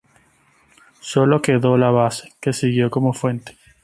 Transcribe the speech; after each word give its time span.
Solo 0.99 1.43
quedó 1.43 1.77
la 1.77 1.91
base, 1.91 2.33
que 2.39 2.53
siguió 2.53 2.89
como 2.89 3.13
fuente. 3.13 3.55